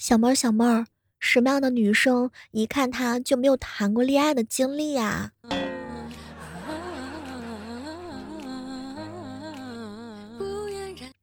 [0.00, 0.86] 小妹儿，小妹儿，
[1.18, 5.32] 什么样的女生一看她就没有谈过恋爱的经历呀？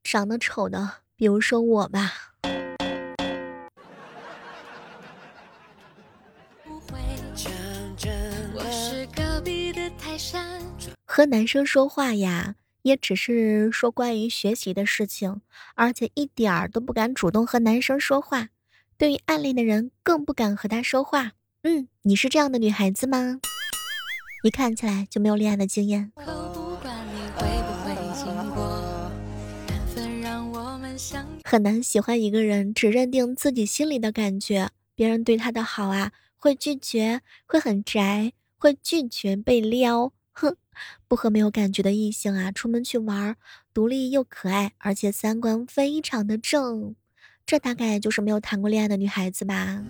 [0.04, 2.14] 长得丑的，比如说我吧。
[11.04, 12.54] 和男生说话呀。
[12.84, 15.42] 也只是说关于学习的事情，
[15.76, 18.48] 而且一点儿都不敢主动和男生说话。
[19.00, 21.34] 对于暗恋的人，更不敢和他说话。
[21.62, 23.40] 嗯，你是这样的女孩子吗？
[24.44, 26.12] 一看起来就没有恋爱的经验。
[31.44, 34.72] 很难喜欢一个人，只认定自己心里的感觉。
[34.96, 40.12] 别人对他的好啊，会拒绝，会很宅，会拒绝被撩。
[40.34, 40.58] 哼。
[41.08, 43.36] 不和没有感觉的异性啊，出门去玩，
[43.74, 46.96] 独立又可爱，而且三观非常的正，
[47.48, 49.82] 这大概就是没有谈过恋爱的女孩子吧。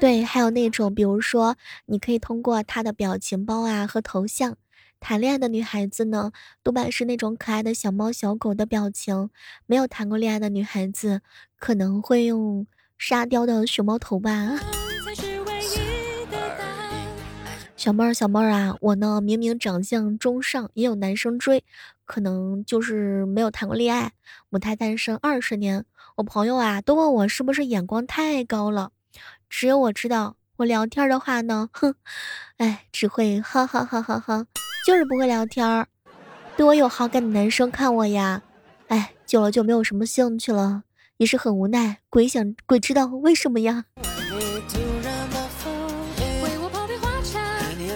[0.00, 4.56] 对，还有那种，比如说，你可以通过她的表情包啊和头像
[4.98, 6.32] 谈恋爱的女孩子呢，
[6.64, 9.30] 多半是那种可爱的小猫小狗的表情。
[9.66, 11.20] 没有谈过恋爱的女孩子，
[11.56, 12.66] 可能会用
[12.98, 14.58] 沙雕的熊猫头吧。
[17.80, 21.64] 小妹儿，小妹儿啊，我呢明明长相中上，也有男生追，
[22.04, 24.12] 可能就是没有谈过恋爱，
[24.50, 25.86] 母胎单身二十年。
[26.16, 28.90] 我朋友啊都问我是不是眼光太高了，
[29.48, 31.94] 只有我知道，我聊天的话呢，哼，
[32.58, 34.44] 哎，只会哈哈哈哈哈，
[34.86, 35.88] 就是不会聊天儿。
[36.58, 38.42] 对我有好感的男生看我呀，
[38.88, 40.82] 哎，久了就没有什么兴趣了，
[41.16, 42.00] 也是很无奈。
[42.10, 43.86] 鬼想鬼知道为什么呀？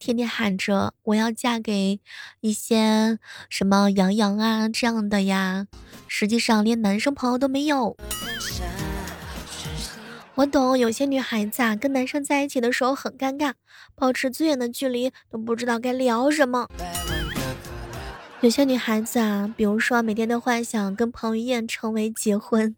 [0.00, 2.00] 天天喊着我要嫁给
[2.40, 3.18] 一些
[3.50, 5.66] 什么杨洋啊这样的呀，
[6.08, 7.94] 实际上连男生朋友都没有。
[10.36, 13.52] 我懂，有些女孩子啊跟男生在一起的时候很尴尬，
[13.94, 16.66] 保持最远的距离都不知道该聊什么。
[18.40, 22.74] 有些女孩子啊，比如说每天都幻想跟彭于晏成为结婚。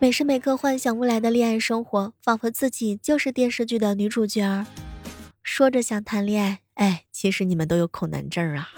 [0.00, 4.64] 每时每刻幻想未来的恋爱生活，仿佛自己就是电视剧的女主角儿。
[5.42, 8.68] 说着想谈恋爱，哎，其实你们都有恐男症啊。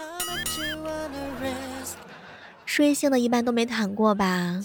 [2.65, 4.59] 追星的一般都没谈过吧？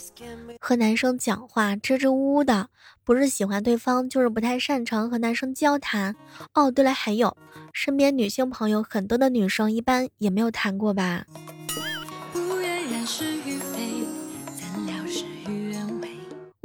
[0.59, 2.71] 和男生讲话支支吾吾的，
[3.05, 6.17] 不是喜欢对方，就是不太擅长和男生交谈。
[6.55, 7.37] 哦，对了，还有
[7.75, 11.27] 身边女性朋友很多的女生，一般也没有谈过吧？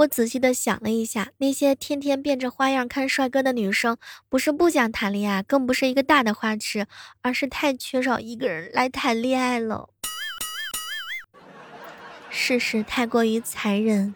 [0.01, 3.97] 我仔细的想了一下，那些天天变着花样看帅哥的女生，
[4.29, 6.87] 不是不想谈恋爱，更不是一个大的花痴，
[7.21, 9.89] 而是太缺少一个人来谈恋爱了。
[12.29, 14.15] 事实太过于残忍。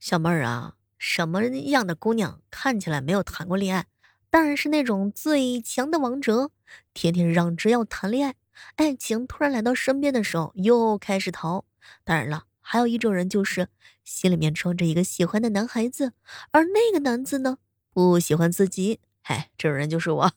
[0.00, 3.86] 小妹儿啊，什么样的姑娘看起来没有谈过恋爱？
[4.30, 6.50] 当然是那种最强的王者，
[6.94, 8.34] 天天嚷着要谈恋爱。
[8.76, 11.64] 爱情突然来到身边的时候，又开始逃。
[12.04, 13.68] 当然了，还有一种人，就是
[14.04, 16.12] 心里面装着一个喜欢的男孩子，
[16.50, 17.58] 而那个男子呢，
[17.92, 19.00] 不喜欢自己。
[19.22, 20.32] 嗨，这种人就是我。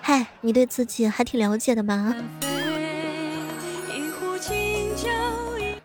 [0.00, 2.16] 嗨，你对自己还挺了解的嘛。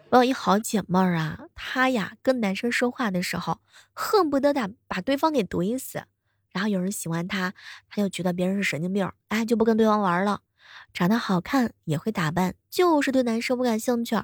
[0.09, 3.59] 我有一好姐妹儿啊，她呀跟男生说话的时候，
[3.93, 6.03] 恨不得打把对方给怼死。
[6.51, 7.53] 然后有人喜欢他，
[7.89, 10.41] 他就觉得别人是神经病，哎，就不跟对方玩了。
[10.93, 14.15] 长得好看也会打扮，就是对男生不感兴趣。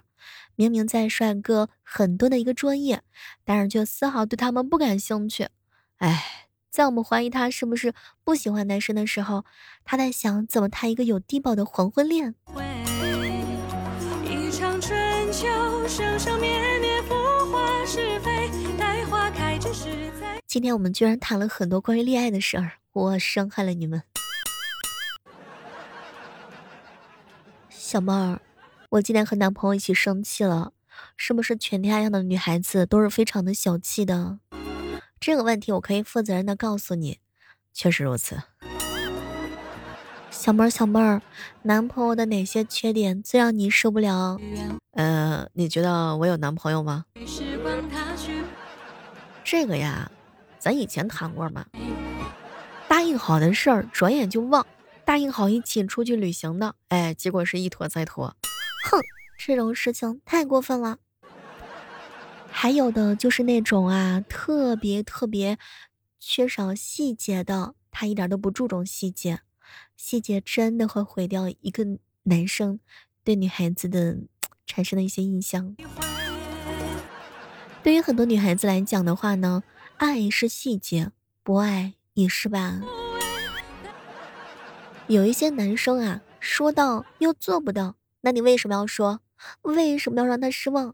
[0.55, 3.01] 明明在帅哥很多的一个专业，
[3.43, 5.49] 但是却丝毫对他们不感兴趣。
[5.97, 7.93] 哎，在我们怀疑他是不是
[8.23, 9.45] 不喜欢男生的时候，
[9.83, 12.35] 他在想怎么谈一个有低保的黄昏恋。
[14.25, 15.47] 一场春秋，
[15.87, 17.01] 生生灭灭，
[20.53, 24.03] 今天我们居然谈了很多关于恋爱的事儿，我伤害了你们。
[27.69, 28.39] 小妹儿，
[28.89, 30.73] 我今天和男朋友一起生气了，
[31.17, 34.37] 是不是全天下的女孩子都是非常的小气的？
[35.19, 37.17] 这个问题我可以负责任的告诉你，
[37.73, 38.37] 确实如此。
[40.29, 41.23] 小妹儿，小妹儿，
[41.63, 44.37] 男朋友的哪些缺点最让你受不了？
[44.91, 47.05] 呃，你觉得我有男朋友吗？
[49.43, 50.11] 这个呀，
[50.63, 51.65] 咱以前谈过嘛。
[52.87, 54.63] 答应好的事儿，转眼就忘；
[55.03, 58.33] 答应好一起出去旅行的，哎，结果是一拖再拖。
[58.85, 59.01] 哼，
[59.37, 60.99] 这种事情太过分了。
[62.49, 65.57] 还有的就是那种啊，特别特别
[66.17, 69.41] 缺少细节的，他一点都不注重细节。
[69.97, 71.83] 细节真的会毁掉一个
[72.23, 72.79] 男生
[73.25, 74.17] 对女孩子的
[74.65, 75.75] 产生的一些印象。
[77.81, 79.61] 对于很多女孩子来讲的话呢，
[80.03, 81.11] 爱是细节，
[81.43, 82.81] 不爱也是吧。
[85.07, 89.21] 有一些男生啊，说到又做不到，那你为什么要说？
[89.61, 90.93] 为什么要让他失望？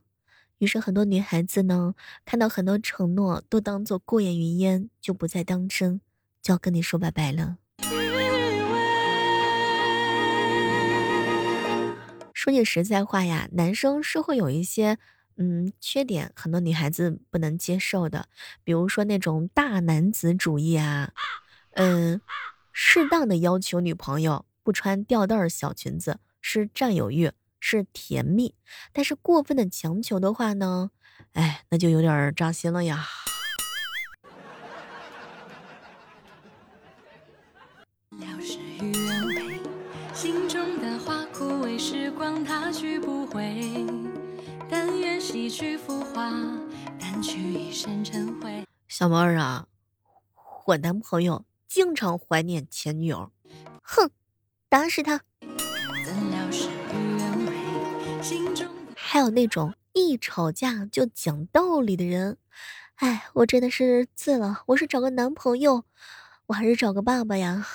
[0.59, 6.01] 于是很多女孩子呢，看到很多承诺都当做过眼云烟，就不再当真，
[6.43, 7.57] 就要跟你说拜拜了。
[12.31, 14.99] 说句实在话呀，男生是会有一些
[15.41, 18.27] 嗯缺点，很多女孩子不能接受的，
[18.65, 21.13] 比如说那种大男子主义啊，
[21.71, 22.19] 嗯，
[22.73, 27.31] 适当的要求女朋友不穿吊带小裙子是占有欲，
[27.61, 28.53] 是甜蜜，
[28.91, 30.91] 但是过分的强求的话呢，
[31.31, 33.07] 哎，那就有点扎心了呀。
[42.71, 43.41] 去不回，
[44.69, 46.29] 但愿洗去浮华，
[46.99, 48.63] 掸去一身尘灰。
[48.87, 49.67] 小妹儿啊，
[50.65, 53.31] 我男朋友经常怀念前女友。
[53.81, 54.11] 哼，
[54.69, 55.21] 打死他！
[58.95, 62.37] 还有那种一吵架就讲道理的人，
[62.95, 64.61] 哎，我真的是醉了。
[64.67, 65.83] 我是找个男朋友，
[66.45, 67.65] 我还是找个爸爸呀？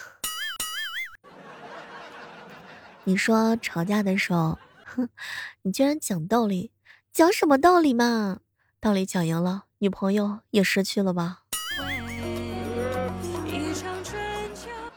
[3.03, 4.59] 你说吵架的时候。
[4.85, 5.09] 哼，
[5.63, 6.71] 你居然讲道理，
[7.15, 8.41] 讲什么道理嘛？
[8.81, 11.43] 道理讲赢了，女朋友也失去了吧？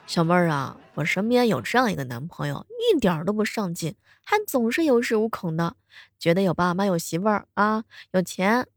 [0.07, 5.75] 小妹儿啊，我身边有这样一个男朋友，一点都不上进，还总是有恃无恐的，
[6.17, 8.67] 觉得有爸妈有媳妇儿啊，有钱，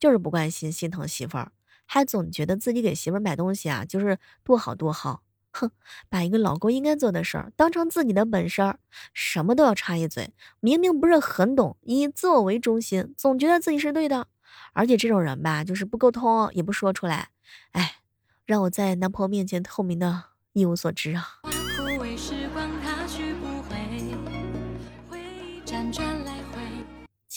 [0.00, 1.52] 就是不关心心疼媳妇儿，
[1.86, 5.22] 还总觉得自己给媳妇儿买东西啊，就是多好多好。
[5.52, 5.70] 哼，
[6.08, 8.78] 把一个老公应该做的事儿当成自己的本事儿，
[9.12, 14.26] 什么都要插一嘴，明明不是很懂，以自我为中心，总觉得自己是对的。
[14.74, 17.28] 而且这种人吧，就是不沟通，也不说出来，
[17.72, 17.96] 哎，
[18.46, 21.40] 让我在男朋友面前透明的一无所知啊。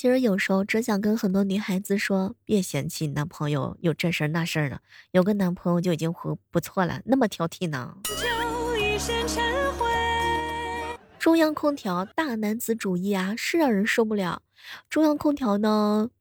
[0.06, 4.80] 其实有时候只想跟很多女孩子说，别嫌弃男朋友有这事儿那事儿的，
[5.10, 7.98] 有个男朋友就已经不不错了，那么挑剔呢？
[11.18, 14.44] 中央空调大男子主义啊，是让人受不了。
[14.92, 16.12] 中央空调呢，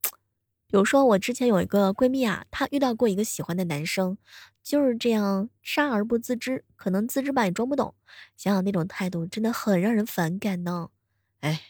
[0.67, 4.17] 比如说我之前有一个闺蜜啊，她遇到过一个喜欢的男生，
[4.63, 7.95] 就是这样傻而不自知，可能自知吧也装不懂，
[8.35, 10.89] 想想那种态度真的很让人反感呢。
[11.41, 11.61] 哎。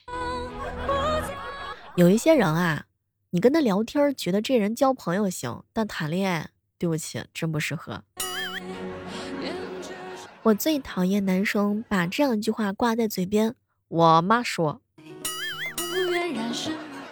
[1.96, 2.86] 有一些人啊，
[3.30, 8.02] 你跟他聊天觉得这人交朋友行，但谈恋爱，对不起，真不适合。
[10.42, 13.54] 我最讨厌男生把这样一句话挂在嘴边。
[13.86, 14.80] 我妈说。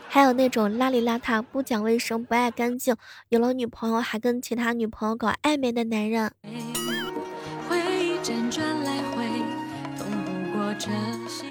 [0.08, 2.96] 还有那种邋里邋遢、不讲卫生、不爱干净，
[3.28, 6.32] 有了女朋友还跟其他女朋友搞暧昧的男人。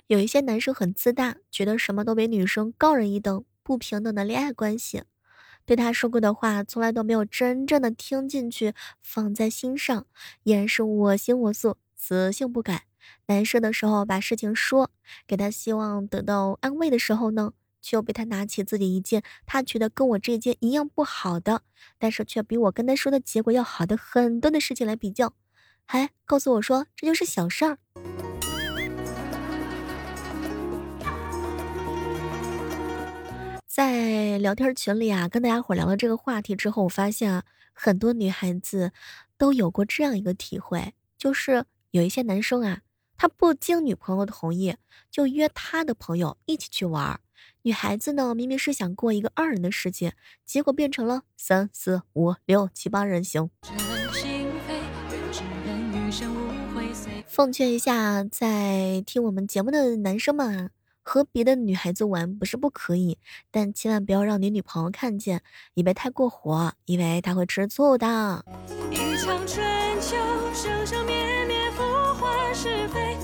[0.07, 5.03] 有一些男生很自大，觉得什么都比女生高人一等，不平等的恋爱关系。
[5.65, 10.05] 对他说过的话，从来都没有真正的听进去，放在心上，
[10.43, 12.83] 依然是我行我素，死性不改。
[13.27, 14.91] 难受的时候把事情说
[15.25, 21.61] 给他，希望得到安慰的时候呢，却又被他拿起自己一件他觉得跟我这件一样不好的，
[21.97, 25.33] 但是却比我跟他说的结果要好的很多的事情来比较，
[25.85, 27.77] 还告诉我说这就是小事儿。
[33.83, 38.91] 在聊天群里啊，跟大家伙聊了这个话题之后，我发现啊，很多女孩子
[39.39, 42.81] 都有过这样一个体会，就是有一些男生啊，
[43.17, 44.75] 他不经女朋友同意
[45.09, 47.19] 就约他的朋友一起去玩，
[47.63, 50.13] 女孩子呢明明是想过一个二人的世界，
[50.45, 53.49] 结果变成了三四五六七八人行。
[57.25, 60.69] 奉劝一下在听我们节目的男生们啊。
[61.11, 63.17] 和别的女孩子玩不是不可以，
[63.51, 65.41] 但千万不要让你女朋友看见，
[65.73, 68.45] 以为太过火，因为她会吃醋的。
[68.89, 69.61] 一场春
[69.99, 70.15] 秋，
[70.53, 73.17] 生生灭灭，浮华是非。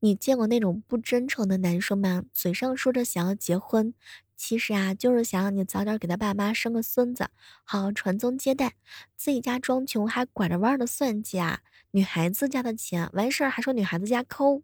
[0.00, 2.24] 你见过那种不真诚的男生吗？
[2.32, 3.94] 嘴上说着想要结婚，
[4.36, 7.28] 其实啊，就是想让你早点给他爸妈生个孙子，
[7.62, 8.74] 好传宗接代。
[9.16, 11.60] 自己家装穷还拐着弯的算计啊！
[11.96, 14.62] 女孩子家的钱完事儿还说女孩子家抠。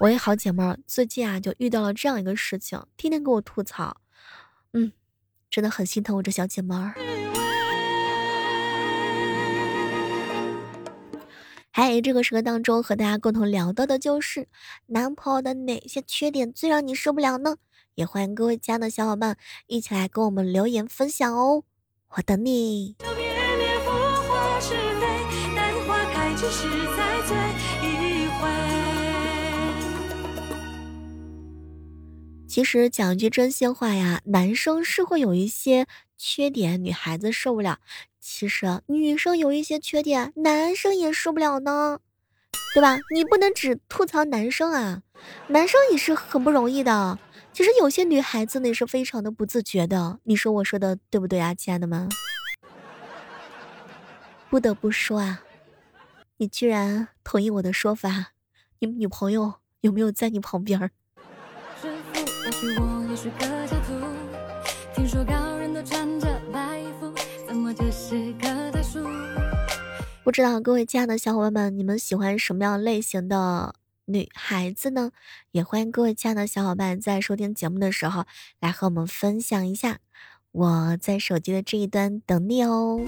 [0.00, 3.98] 我一好姐妹儿最近啊就遇到了这样一个事情，天天给我吐槽，
[4.72, 4.90] 嗯，
[5.48, 6.94] 真的很心疼我这小姐妹儿。
[11.70, 14.48] 嗨，这个时刻当中和大家共同聊到的就是
[14.86, 17.58] 男朋友的哪些缺点最让你受不了呢？
[17.94, 19.36] 也欢迎各位家的小伙伴
[19.68, 21.62] 一起来跟我们留言分享哦，
[22.16, 22.96] 我等你。
[32.58, 35.86] 其实讲句真心话呀，男生是会有一些
[36.16, 37.78] 缺点，女孩子受不了。
[38.18, 42.00] 其实女生有一些缺点，男生也受不了呢，
[42.74, 42.98] 对吧？
[43.14, 45.04] 你不能只吐槽男生啊，
[45.46, 47.16] 男生也是很不容易的。
[47.52, 52.08] 其实有些女孩子呢是非常的不自觉的，你说我说的对不对啊，亲爱的们？
[54.50, 55.44] 不得不说啊，
[56.38, 58.32] 你居然同意我的说法，
[58.80, 60.90] 你女朋友有没有在你旁边？
[70.24, 73.74] 不知道各位亲爱的小伙伴们，你们喜欢什么样类型的
[74.06, 75.10] 女孩子呢？
[75.50, 78.24] 也欢迎各位亲爱的小伙伴在收听节目的时候
[78.60, 79.98] 来和我们分享一下。
[80.52, 83.00] 我在手机的这一端等你哦。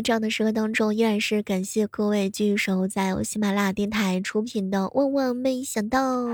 [0.00, 6.24] 这样的时刻当中，依然是感谢各位继续守在由喜马拉雅电台出品的《万万没想到》。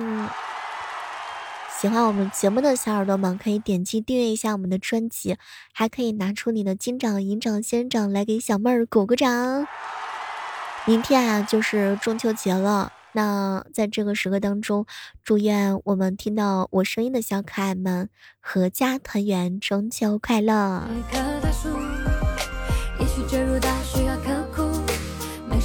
[1.79, 5.37] 喜欢我们节目的小耳朵们，可以点击订阅一下我们的专辑，
[5.75, 9.67] 还可以拿出你的金掌、银掌、仙人掌来给小妹儿鼓个掌。
[10.87, 14.87] 明天啊，就是中秋节了，那在这个时刻当中，
[15.23, 18.09] 祝愿我们听到我声音的小可爱们
[18.43, 20.89] 阖家团圆，中秋快乐。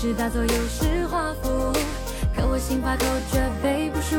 [0.04, 1.72] 没事大作有时华服，
[2.36, 4.16] 可我心怕口却背不输，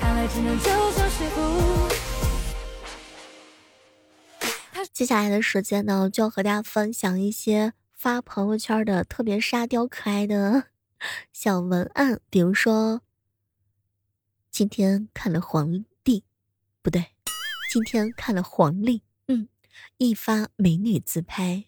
[0.00, 1.88] 看来只能就像是负。
[4.92, 10.64] 接下来的时间呢，就要和大家分享一些发朋友圈的特别沙雕可爱的
[11.32, 13.00] 小文案，比如说，
[14.50, 16.24] 今天看了皇帝，
[16.82, 17.12] 不对，
[17.72, 19.46] 今天看了黄历，嗯，
[19.98, 21.66] 一发美女自拍。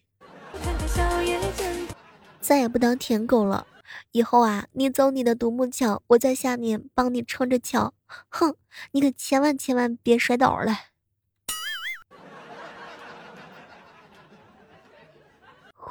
[2.46, 3.66] 再也不当舔狗了，
[4.12, 7.92] 以后啊，你走你的独木桥，我在下面帮你撑着桥。
[8.28, 8.54] 哼，
[8.92, 10.72] 你可千万千万别摔倒了。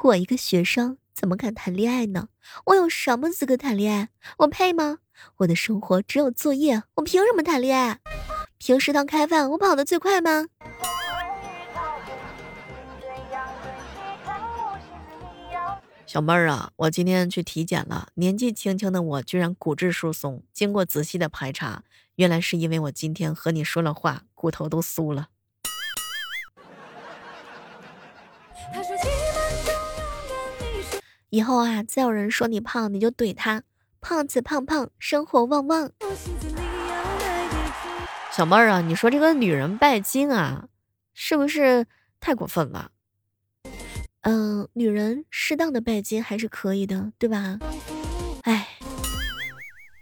[0.04, 2.28] 我一个学生怎么敢谈恋爱呢？
[2.64, 4.08] 我有什么资格谈恋爱？
[4.38, 5.00] 我配吗？
[5.36, 8.00] 我的生活只有作业，我凭什么谈恋爱？
[8.56, 10.46] 凭食堂开饭，我跑得最快吗？
[16.06, 20.40] 小妹儿啊，我今天去体检了，年纪轻轻的我居然骨质疏松。
[20.52, 21.82] 经过仔细的排查，
[22.14, 25.28] 原来是因为我今天和你说了话，骨头都酥了。
[31.30, 33.64] 以后啊，再有人说你胖，你就怼他，
[34.00, 35.90] 胖子胖胖，生活旺旺。
[38.30, 40.68] 小妹儿啊，你说这个女人拜金啊，
[41.12, 41.86] 是不是
[42.20, 42.92] 太过分了？
[44.28, 47.60] 嗯，女人适当的拜金还是可以的，对吧？
[48.42, 48.66] 哎，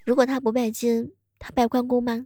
[0.07, 2.25] 如果她不拜金，她拜关公吗？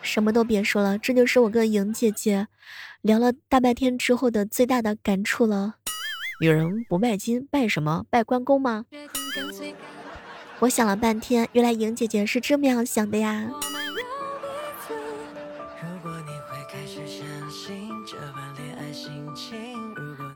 [0.00, 2.46] 什么都别说了，这就是我跟莹姐姐
[3.00, 5.74] 聊了大半天之后的最大的感触了。
[6.40, 8.06] 女人不拜金，拜什么？
[8.08, 8.86] 拜关公吗？
[10.60, 13.50] 我想了半天，原来莹姐姐是这么样想的呀。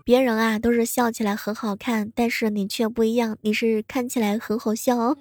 [0.07, 5.17] 别人啊都是笑起来很好看，但是你却不一样，你是看起来很好笑哦。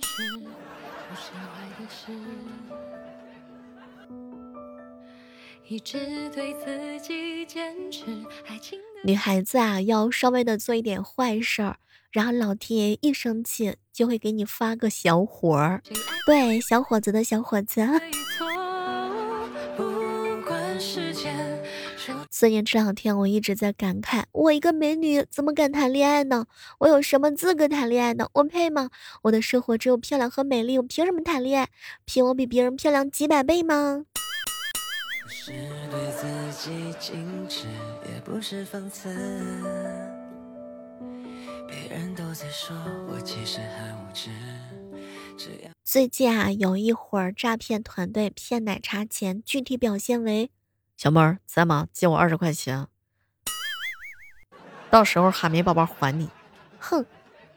[9.03, 11.77] 女孩子啊，要稍微的做一点坏事儿，
[12.11, 15.81] 然后老天爷一生气就会给你发个小伙儿，
[16.27, 17.81] 对，小伙子的小伙子。
[22.37, 26.47] 最近这两天我一直在感慨，我一个美女怎么敢谈恋爱呢？
[26.79, 28.27] 我有什么资格谈恋爱呢？
[28.33, 28.89] 我配吗？
[29.21, 31.69] 我的生活只有漂亮和美丽，我凭什么谈恋爱？
[32.03, 34.03] 凭我比别人漂亮几百倍吗？
[41.69, 42.75] 别人都在说
[43.07, 44.29] 我其实很无知
[45.85, 50.51] 最近啊，有一伙儿诈骗团队骗奶茶钱，具体表现为。
[50.97, 51.87] 小妹儿在吗？
[51.91, 52.87] 借我二十块钱，
[54.89, 56.29] 到时候海绵宝宝还你。
[56.79, 57.05] 哼，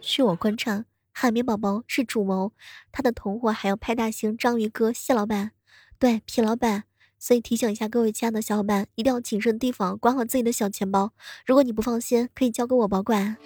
[0.00, 2.52] 据我观察，海绵宝宝是主谋，
[2.90, 5.52] 他的同伙还有派大星、章鱼哥、蟹老板，
[5.98, 6.84] 对，皮老板。
[7.20, 11.12] 所以提醒一下各位亲爱的小伙伴，一定要谨慎提防，管好自己的小钱包。
[11.46, 13.36] 如果你不放心，可以交给我保管。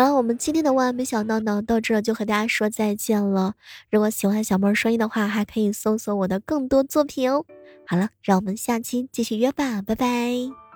[0.00, 3.52] 好了，我们今天的万万没想到呢，到这就和大家说再见了。
[3.90, 7.44] 如果喜欢小妹儿声音的话，还可以搜索我的更多作品哦。
[7.86, 10.69] 好了，让我们下期继续约吧，拜拜。